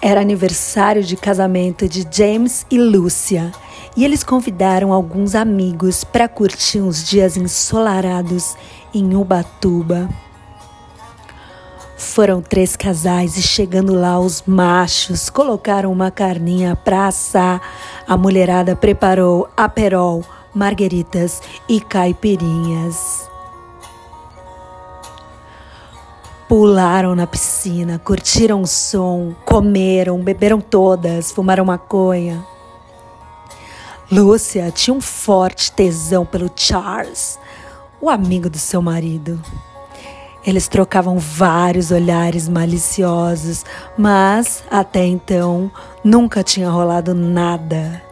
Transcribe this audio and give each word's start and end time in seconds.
Era 0.00 0.20
aniversário 0.20 1.02
de 1.02 1.16
casamento 1.16 1.88
de 1.88 2.06
James 2.10 2.66
e 2.70 2.78
Lúcia 2.78 3.50
e 3.96 4.04
eles 4.04 4.22
convidaram 4.22 4.92
alguns 4.92 5.34
amigos 5.34 6.04
para 6.04 6.28
curtir 6.28 6.80
uns 6.80 7.02
dias 7.02 7.36
ensolarados 7.36 8.54
em 8.92 9.16
Ubatuba. 9.16 10.08
Foram 11.96 12.42
três 12.42 12.76
casais 12.76 13.38
e 13.38 13.42
chegando 13.42 13.94
lá 13.94 14.18
os 14.20 14.42
machos 14.46 15.30
colocaram 15.30 15.90
uma 15.90 16.10
carninha 16.10 16.76
para 16.76 17.06
assar. 17.06 17.60
A 18.06 18.16
mulherada 18.18 18.76
preparou 18.76 19.48
aperol, 19.56 20.22
margueritas 20.54 21.40
e 21.66 21.80
caipirinhas. 21.80 23.28
Pularam 26.48 27.16
na 27.16 27.26
piscina, 27.26 27.98
curtiram 27.98 28.62
o 28.62 28.66
som, 28.66 29.34
comeram, 29.44 30.22
beberam 30.22 30.60
todas, 30.60 31.32
fumaram 31.32 31.64
maconha. 31.64 32.46
Lúcia 34.10 34.70
tinha 34.70 34.94
um 34.94 35.00
forte 35.00 35.72
tesão 35.72 36.24
pelo 36.24 36.48
Charles, 36.54 37.36
o 38.00 38.08
amigo 38.08 38.48
do 38.48 38.58
seu 38.58 38.80
marido. 38.80 39.42
Eles 40.46 40.68
trocavam 40.68 41.18
vários 41.18 41.90
olhares 41.90 42.48
maliciosos, 42.48 43.64
mas 43.98 44.62
até 44.70 45.04
então 45.04 45.68
nunca 46.04 46.44
tinha 46.44 46.70
rolado 46.70 47.12
nada. 47.12 48.05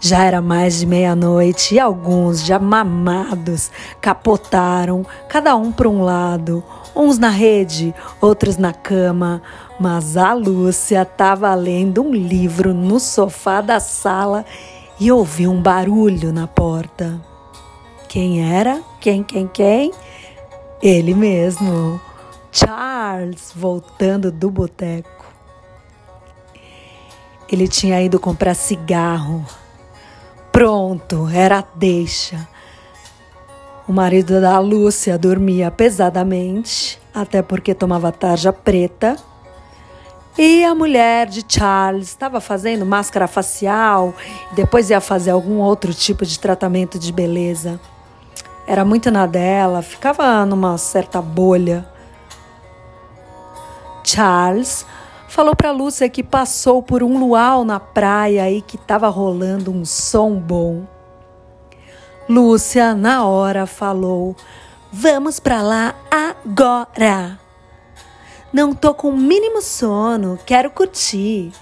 Já 0.00 0.24
era 0.24 0.40
mais 0.40 0.78
de 0.78 0.86
meia-noite 0.86 1.74
e 1.74 1.80
alguns, 1.80 2.44
já 2.44 2.56
mamados, 2.58 3.70
capotaram, 4.00 5.04
cada 5.28 5.56
um 5.56 5.72
para 5.72 5.88
um 5.88 6.02
lado, 6.02 6.62
uns 6.94 7.18
na 7.18 7.30
rede, 7.30 7.92
outros 8.20 8.56
na 8.56 8.72
cama. 8.72 9.42
Mas 9.80 10.16
a 10.16 10.32
Lúcia 10.34 11.02
estava 11.02 11.52
lendo 11.54 12.02
um 12.02 12.12
livro 12.12 12.72
no 12.72 13.00
sofá 13.00 13.60
da 13.60 13.80
sala 13.80 14.44
e 15.00 15.10
ouviu 15.10 15.50
um 15.50 15.60
barulho 15.60 16.32
na 16.32 16.46
porta. 16.46 17.20
Quem 18.08 18.54
era? 18.54 18.80
Quem, 19.00 19.24
quem, 19.24 19.48
quem? 19.48 19.92
Ele 20.80 21.12
mesmo, 21.12 22.00
Charles, 22.52 23.52
voltando 23.54 24.30
do 24.30 24.48
boteco. 24.48 25.26
Ele 27.50 27.66
tinha 27.66 28.00
ido 28.00 28.20
comprar 28.20 28.54
cigarro 28.54 29.44
Pronto, 30.58 31.28
era 31.32 31.64
deixa. 31.76 32.48
O 33.86 33.92
marido 33.92 34.40
da 34.40 34.58
Lúcia 34.58 35.16
dormia 35.16 35.70
pesadamente, 35.70 37.00
até 37.14 37.42
porque 37.42 37.72
tomava 37.72 38.10
tarja 38.10 38.52
preta. 38.52 39.14
E 40.36 40.64
a 40.64 40.74
mulher 40.74 41.28
de 41.28 41.44
Charles 41.48 42.08
estava 42.08 42.40
fazendo 42.40 42.84
máscara 42.84 43.28
facial 43.28 44.12
depois 44.50 44.90
ia 44.90 45.00
fazer 45.00 45.30
algum 45.30 45.58
outro 45.58 45.94
tipo 45.94 46.26
de 46.26 46.36
tratamento 46.40 46.98
de 46.98 47.12
beleza. 47.12 47.78
Era 48.66 48.84
muito 48.84 49.12
na 49.12 49.26
dela, 49.26 49.80
ficava 49.80 50.44
numa 50.44 50.76
certa 50.76 51.22
bolha. 51.22 51.86
Charles 54.02 54.84
falou 55.38 55.54
para 55.54 55.70
Lúcia 55.70 56.08
que 56.08 56.20
passou 56.20 56.82
por 56.82 57.00
um 57.00 57.16
luau 57.16 57.64
na 57.64 57.78
praia 57.78 58.50
e 58.50 58.60
que 58.60 58.74
estava 58.74 59.06
rolando 59.06 59.70
um 59.70 59.84
som 59.84 60.34
bom. 60.34 60.84
Lúcia, 62.28 62.92
na 62.92 63.24
hora, 63.24 63.64
falou: 63.64 64.34
Vamos 64.90 65.38
para 65.38 65.62
lá 65.62 65.94
agora. 66.10 67.38
Não 68.52 68.74
tô 68.74 68.92
com 68.92 69.10
o 69.10 69.16
mínimo 69.16 69.62
sono, 69.62 70.36
quero 70.44 70.72
curtir. 70.72 71.52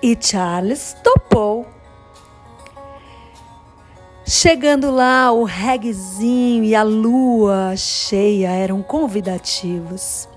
E 0.00 0.16
Charles 0.20 0.94
topou. 1.02 1.66
Chegando 4.24 4.92
lá, 4.92 5.32
o 5.32 5.42
reguezinho 5.42 6.62
e 6.62 6.72
a 6.72 6.84
lua 6.84 7.74
cheia 7.76 8.50
eram 8.50 8.80
convidativos. 8.80 10.28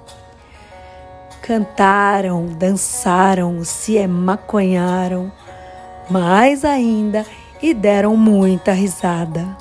Cantaram, 1.41 2.45
dançaram, 2.47 3.63
se 3.63 3.95
emaconharam, 3.95 5.31
mais 6.09 6.63
ainda 6.63 7.25
e 7.61 7.73
deram 7.73 8.15
muita 8.15 8.71
risada. 8.73 9.57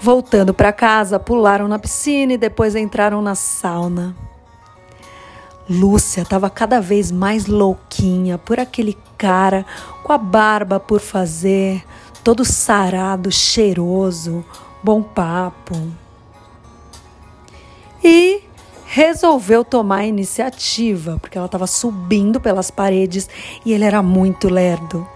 Voltando 0.00 0.54
para 0.54 0.72
casa, 0.72 1.18
pularam 1.18 1.68
na 1.68 1.78
piscina 1.78 2.32
e 2.32 2.38
depois 2.38 2.74
entraram 2.74 3.20
na 3.20 3.34
sauna. 3.34 4.16
Lúcia 5.68 6.22
estava 6.22 6.50
cada 6.50 6.80
vez 6.80 7.12
mais 7.12 7.46
louquinha 7.46 8.38
por 8.38 8.58
aquele 8.58 8.98
cara 9.16 9.64
com 10.02 10.12
a 10.12 10.18
barba 10.18 10.80
por 10.80 11.00
fazer, 11.00 11.84
todo 12.24 12.44
sarado, 12.44 13.30
cheiroso, 13.30 14.44
bom 14.82 15.02
papo. 15.02 15.76
E 18.02 18.42
resolveu 18.92 19.64
tomar 19.64 19.98
a 19.98 20.06
iniciativa, 20.06 21.16
porque 21.20 21.38
ela 21.38 21.46
estava 21.46 21.68
subindo 21.68 22.40
pelas 22.40 22.72
paredes 22.72 23.30
e 23.64 23.72
ele 23.72 23.84
era 23.84 24.02
muito 24.02 24.48
lerdo. 24.48 25.06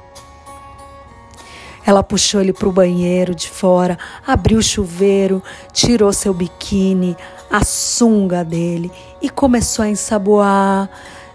Ela 1.84 2.00
puxou 2.00 2.40
ele 2.40 2.52
para 2.52 2.68
o 2.68 2.72
banheiro 2.72 3.34
de 3.34 3.50
fora, 3.50 3.98
abriu 4.24 4.58
o 4.58 4.62
chuveiro, 4.62 5.42
tirou 5.72 6.12
seu 6.12 6.32
biquíni, 6.32 7.16
a 7.50 7.64
sunga 7.64 8.44
dele 8.44 8.92
e 9.20 9.28
começou 9.28 9.84
a 9.84 9.88
ensaboar 9.88 10.88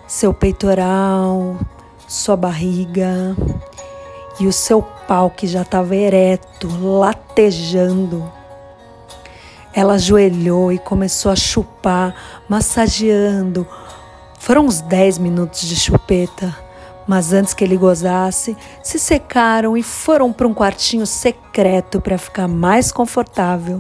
seu 0.07 0.33
peitoral, 0.33 1.57
sua 2.07 2.37
barriga 2.37 3.35
e 4.39 4.47
o 4.47 4.53
seu 4.53 4.81
pau 4.81 5.29
que 5.29 5.45
já 5.45 5.63
estava 5.63 5.93
ereto, 5.93 6.69
latejando. 6.81 8.38
Ela 9.79 9.93
ajoelhou 9.93 10.73
e 10.73 10.77
começou 10.77 11.31
a 11.31 11.37
chupar, 11.37 12.13
massageando. 12.49 13.65
Foram 14.37 14.65
uns 14.65 14.81
10 14.81 15.19
minutos 15.19 15.61
de 15.61 15.73
chupeta, 15.77 16.53
mas 17.07 17.31
antes 17.31 17.53
que 17.53 17.63
ele 17.63 17.77
gozasse, 17.77 18.57
se 18.83 18.99
secaram 18.99 19.77
e 19.77 19.81
foram 19.81 20.33
para 20.33 20.45
um 20.45 20.53
quartinho 20.53 21.05
secreto 21.07 22.01
para 22.01 22.17
ficar 22.17 22.45
mais 22.45 22.91
confortável. 22.91 23.79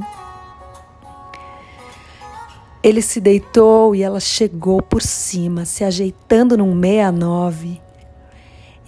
Ele 2.81 3.01
se 3.01 3.19
deitou 3.19 3.93
e 3.93 4.01
ela 4.01 4.21
chegou 4.21 4.81
por 4.81 5.01
cima, 5.01 5.65
se 5.65 5.83
ajeitando 5.83 6.55
num 6.55 6.79
69. 6.79 7.81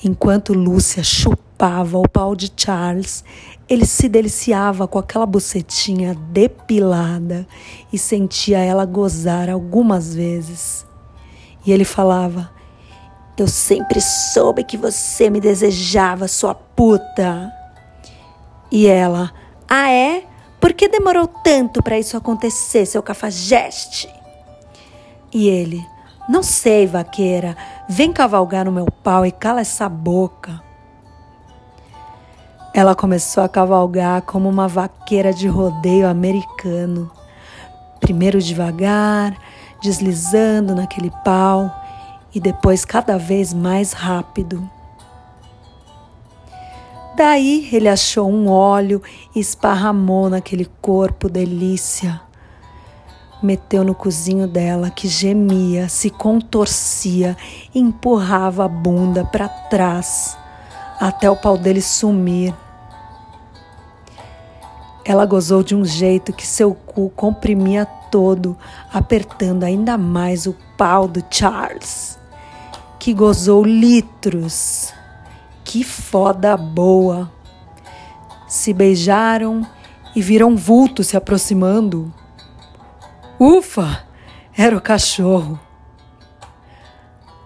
Enquanto 0.01 0.53
Lúcia 0.53 1.03
chupava 1.03 1.50
o 1.63 2.09
pau 2.09 2.35
de 2.35 2.51
Charles, 2.55 3.23
ele 3.69 3.85
se 3.85 4.09
deliciava 4.09 4.88
com 4.88 4.97
aquela 4.97 5.25
bucetinha 5.25 6.16
depilada 6.31 7.47
e 7.94 7.97
sentia 7.97 8.57
ela 8.57 8.85
gozar 8.85 9.49
algumas 9.49 10.16
vezes. 10.16 10.85
E 11.66 11.72
ele 11.72 11.85
falava: 11.85 12.49
Eu 13.38 13.47
sempre 13.47 14.01
soube 14.01 14.63
que 14.63 14.75
você 14.75 15.29
me 15.29 15.39
desejava, 15.39 16.27
sua 16.27 16.55
puta. 16.55 17.51
E 18.72 18.88
ela: 18.88 19.31
Ah, 19.69 19.91
é? 19.91 20.23
Por 20.59 20.73
que 20.73 20.88
demorou 20.88 21.28
tanto 21.28 21.83
para 21.83 21.99
isso 21.99 22.17
acontecer, 22.17 22.88
seu 22.88 23.03
cafajeste? 23.03 24.09
E 25.31 25.47
ele: 25.47 25.85
Não 26.28 26.41
sei, 26.41 26.88
vaqueira. 26.88 27.55
Vem 27.88 28.11
cavalgar 28.11 28.66
no 28.66 28.72
meu 28.72 28.85
pau 29.03 29.25
e 29.25 29.31
cala 29.31 29.61
essa 29.61 29.88
boca. 29.88 30.71
Ela 32.74 32.96
começou 32.96 33.44
a 33.44 33.50
cavalgar 33.50 34.22
como 34.22 34.48
uma 34.48 34.66
vaqueira 34.66 35.34
de 35.34 35.46
rodeio 35.46 36.08
americano. 36.08 37.12
Primeiro 38.00 38.42
devagar, 38.42 39.38
deslizando 39.84 40.73
naquele 40.73 41.12
pau 41.23 41.70
e 42.34 42.40
depois 42.40 42.85
cada 42.85 43.18
vez 43.18 43.53
mais 43.53 43.91
rápido. 43.91 44.70
Daí 47.18 47.68
ele 47.73 47.90
achou 47.90 48.32
um 48.32 48.50
óleo 48.50 49.02
e 49.35 49.40
esparramou 49.41 50.29
naquele 50.29 50.66
corpo 50.82 51.28
delícia. 51.28 52.22
Meteu 53.44 53.84
no 53.84 53.94
cozinho 53.94 54.47
dela, 54.47 54.90
que 54.90 55.09
gemia, 55.09 55.90
se 55.90 56.09
contorcia 56.09 57.35
empurrava 57.76 58.64
a 58.64 58.67
bunda 58.70 59.26
para 59.26 59.50
trás 59.50 60.38
até 61.02 61.28
o 61.28 61.36
pau 61.36 61.58
dele 61.58 61.82
sumir. 61.82 62.53
Ela 65.03 65.26
gozou 65.26 65.64
de 65.64 65.76
um 65.76 65.84
jeito 65.84 66.32
que 66.32 66.46
seu 66.46 66.76
cu 66.76 67.09
comprimia 67.09 67.86
todo, 68.12 68.56
apertando 68.94 69.64
ainda 69.64 69.98
mais 69.98 70.46
o 70.46 70.56
pau 70.78 71.08
do 71.08 71.24
Charles, 71.28 72.20
que 73.00 73.14
gozou 73.14 73.64
litros. 73.64 74.94
Que 75.64 75.84
foda 75.84 76.56
boa! 76.56 77.32
Se 78.48 78.72
beijaram 78.72 79.66
e 80.16 80.22
viram 80.22 80.56
vulto 80.56 81.03
se 81.03 81.18
aproximando. 81.18 82.14
Ufa! 83.40 84.06
era 84.56 84.78
o 84.78 84.82
cachorro. 84.82 85.59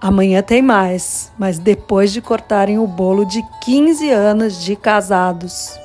Amanhã 0.05 0.43
tem 0.43 0.61
mais, 0.61 1.31
mas 1.35 1.57
depois 1.57 2.13
de 2.13 2.21
cortarem 2.21 2.77
o 2.77 2.85
bolo 2.85 3.25
de 3.25 3.41
15 3.63 4.07
anos 4.11 4.63
de 4.63 4.75
casados. 4.75 5.79